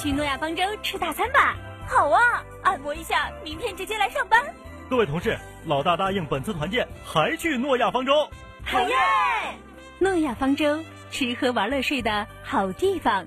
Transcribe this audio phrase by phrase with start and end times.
[0.00, 1.54] 去诺亚方舟吃大餐吧。
[1.86, 4.42] 好啊，按摩一下，明天直接来上班。
[4.88, 8.26] 各位同事，老大答应本次团建还去诺亚方舟。
[8.64, 8.96] 好耶！
[9.98, 13.26] 诺亚方舟，吃喝玩乐睡的好地方。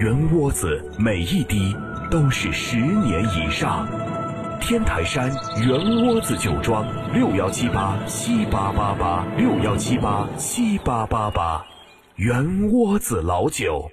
[0.00, 1.76] 圆窝子每一滴
[2.10, 3.86] 都是十年以上。
[4.58, 5.30] 天台山
[5.62, 11.62] 圆窝子酒庄六幺七八七八八八六幺七八七八八八，
[12.16, 13.90] 圆窝子老酒。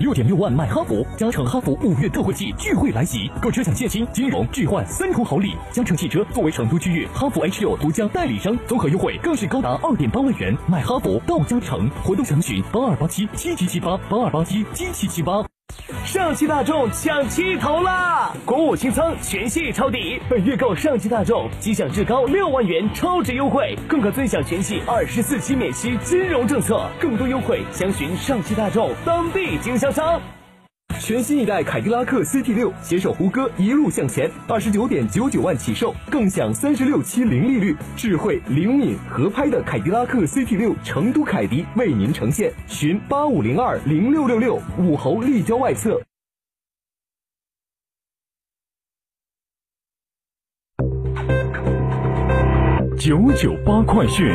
[0.00, 5.54] 六点六万买哈弗，加诚哈弗五月特惠季聚会来袭，购车享现金、金融、置换三重好礼。
[5.70, 10.56] 嘉诚汽车作为成都区域哈弗 H 六独家代理商，综合优惠更是高达二点八万元。
[10.66, 15.44] 买哈弗到嘉诚，活动详询八二八七七七七八八二八七七七七八。
[16.04, 18.32] 上汽大众抢七头啦！
[18.44, 20.20] 国五清仓，全系抄底。
[20.28, 26.84] 本月购上汽大众，即享至高六万元超值优惠，更可尊享全系二十四期免息金融政策。
[26.98, 30.20] 更多优惠，详询上汽大众当地经销商。
[31.10, 46.00] 全新一代凯迪拉克 CT 六携手胡歌一路向前，二十九点九九万起售，更享三十六期零利率，智慧灵敏合拍的凯迪拉克 CT 六成都凯迪为您呈现，寻八五零二零六六六武侯立交外侧。
[52.96, 54.32] 九九八快讯。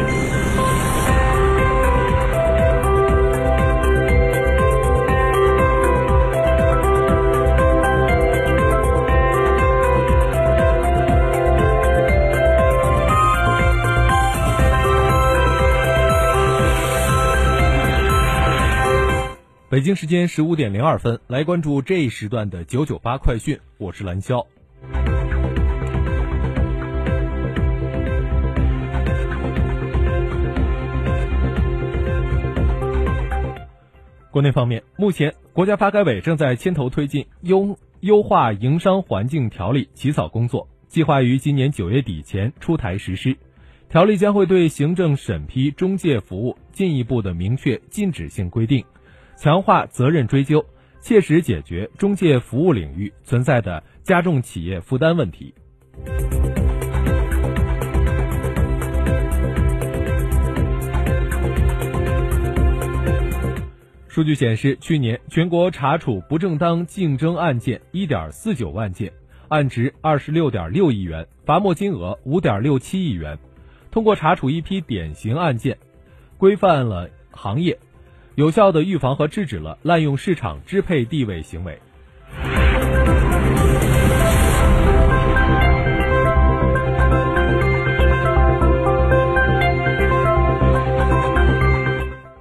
[19.76, 24.42] 北京时间十五点零二分，来关注这一时段的九九八快讯，我是蓝霄。
[34.32, 43.36] 国内方面，目前国家发改委正在牵头推进优优化营商环境条例起草工作，计划于今年九月底前出台实施。
[43.90, 48.86] 条例将会对行政审批中介服务进一步的明确禁止性规定。
[49.36, 50.66] 强化责任追究，
[51.02, 55.54] 切实解决中介服务领域存在的加重企业负担问题。
[64.08, 69.12] 数据显示，去年全国查处不正当竞争案件1.49万件，
[69.50, 73.38] 案值26.6亿元，罚没金额5.67亿元。
[73.92, 75.78] 通过查处一批典型案件，
[76.38, 77.78] 规范了行业。
[78.36, 81.80] 有效的预防和制止了滥用市场支配地位行为。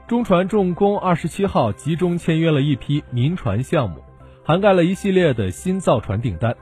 [0.08, 4.02] 中船重工二十七号集中签约了一批民船项目，
[4.44, 6.56] 涵盖了一系列的新造船订单、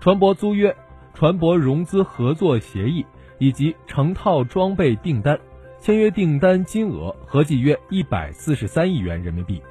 [0.00, 0.74] 船舶租约、
[1.12, 3.04] 船舶融资合作协议
[3.38, 5.38] 以及成套装备订单。
[5.88, 9.62] 签约订单金额合计约一百四十三亿元人民币。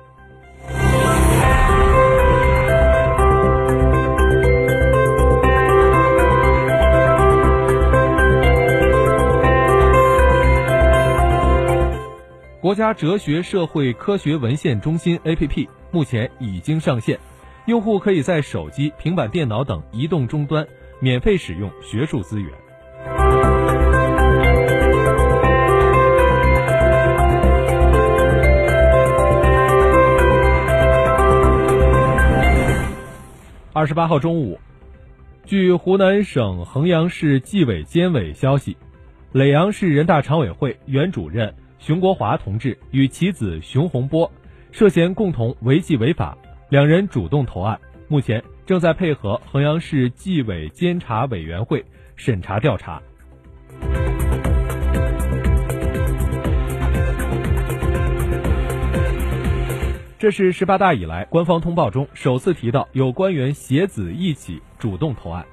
[12.59, 17.19] 国家哲学社会科学文献中心 APP 目前已经上线，
[17.67, 20.65] 用户可以在手机、平板电脑等移动终端
[20.99, 23.56] 免费使用学术资源。
[33.77, 34.59] 二十八号中午，
[35.45, 38.75] 据湖南省衡阳市纪委监委消息，
[39.31, 44.31] 耒阳市人大常委会原主任熊国华同志与其子熊洪波
[44.71, 46.35] 涉嫌共同违纪违法，
[46.69, 47.79] 两人主动投案。
[48.07, 51.85] 目前，正在配合衡阳市纪委监察委员会
[52.15, 52.99] 审查调查。
[60.19, 65.45] 这是十八大以来官方通报中首次提到有官员携子一起主动投案。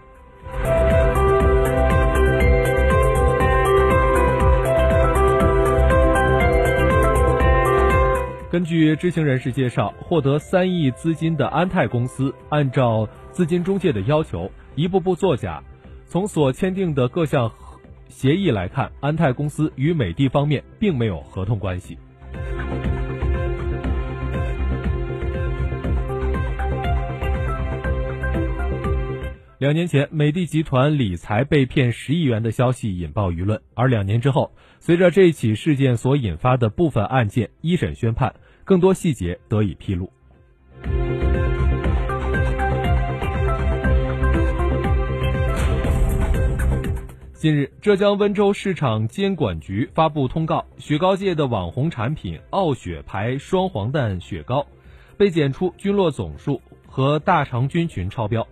[8.51, 15.63] 根据知情人士介绍，获得三亿资金的安泰公司，按照资金中介的要求，一步步作假。
[16.07, 17.53] 从所签订的各项
[18.09, 21.99] 协议来看，安泰公司与美的方面并没有合同关系。
[29.65, 38.35] 两年前，美的集团理财被骗十亿元的消息引爆舆论，而两年之后，随着这起事件所引发的部分案件一审宣判，
[38.65, 40.13] 更多细节得以披露。
[47.33, 54.67] 近日，浙江温州市场监管局发布通告，雪糕界的网红产品傲雪牌双黄蛋雪糕
[55.17, 58.47] 被检出菌落总数和大肠菌群超标。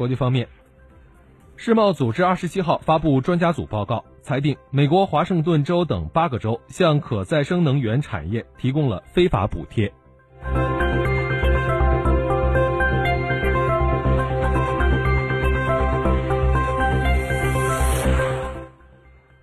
[0.00, 0.48] 国际方面，
[1.56, 9.92] 世贸组织二十七号发布专家组报告，裁定美国华盛顿州等八个州向可再生能源产业提供了非法补贴。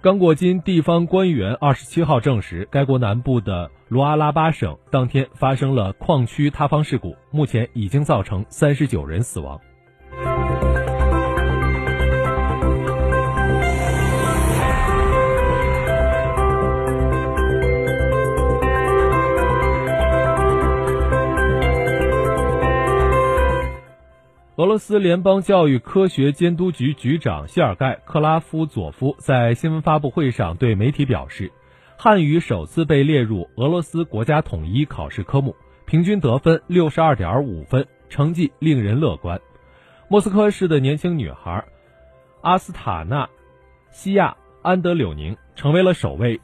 [0.01, 9.61] 刚果金地方官员二十七号证实，该国南部的卢阿拉巴省当天发生了矿区塌方事故，目前已经造成三十九人死亡。
[24.57, 31.51] 俄罗斯联邦教育科学监督局局长谢尔盖·克拉夫佐夫在新闻发布会上对媒体表示，
[31.95, 35.55] 汉语首次被列入俄罗斯国家统一考试科目，
[35.85, 39.39] 平均得分六十二点五分，成绩令人乐观。
[40.07, 41.63] 莫斯科市的年轻女孩
[42.41, 43.29] 阿斯塔纳
[43.91, 46.41] 西亚安德柳宁成为了首位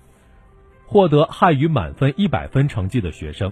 [0.86, 3.52] 获得汉语满分一百分成绩的学生。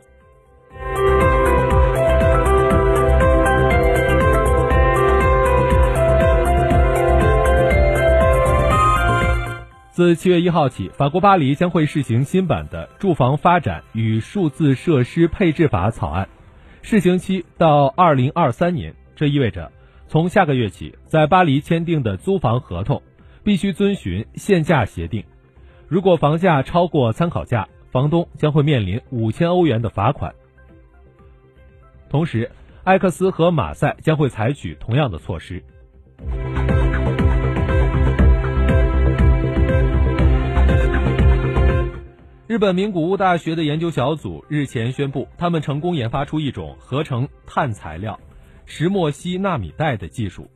[9.92, 16.30] 自七月一号起，法国巴黎将会试行新版的《住房发展与数字设施配置法》草案，
[16.82, 18.96] 试行期到二零二三年。
[19.18, 19.70] 这意味着，
[20.08, 23.04] 从下个月起，在巴黎签订的租房合同
[23.44, 25.26] 必须遵循限价协定。
[25.90, 30.34] 如果房价超过参考价，房东将会面临五千欧元的罚款。
[32.10, 32.50] 同时，
[32.86, 35.62] 埃克斯和马赛将会采取同样的措施。
[42.52, 48.20] 日本名古屋大学的研究小组日前宣布，他们成功研发出一种合成碳材料
[48.66, 50.52] 石墨烯纳米带的技术。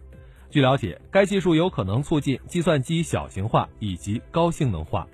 [0.50, 5.08] 据了解，该技术有可能促进计算机小型化以及高性能化。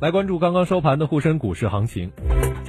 [0.00, 2.10] 来关注刚刚收盘的沪深股市行情。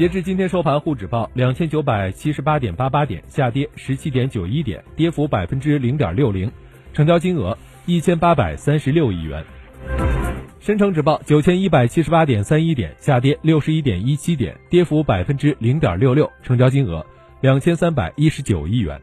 [0.02, 6.52] 截至今天收盘，沪指报两千九百七十八点八八点，下跌十七点九一点，跌幅百分之零点六零，
[6.92, 7.56] 成交金额
[7.86, 9.46] 一千八百三十六亿元。
[10.60, 17.06] 深成指报九千一百七十八点三一点，下跌六十一点一七点，跌幅百分之零点六六，成交金额
[17.40, 19.00] 两千三百一十九亿元。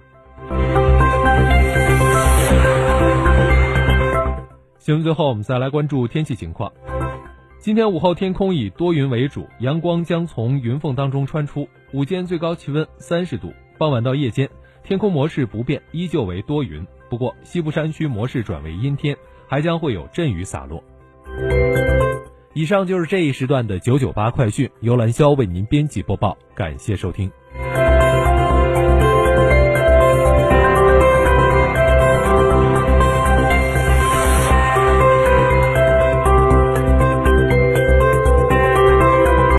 [4.81, 6.73] 新闻最后，我们再来关注天气情况。
[7.61, 11.69] 今天午后天空以多云为主，阳光将从云缝当中穿出。
[11.93, 14.49] 午间最高气温三十度，傍晚到夜间
[14.85, 16.87] 天空模式不变，依旧为多云。
[17.11, 19.17] 不过西部山区模式转为阴天，
[19.49, 20.83] 还将会有阵雨洒落。
[22.55, 27.29] 以上就是这一时段的九九八快讯，由兰霄为您编辑播报，感谢收听。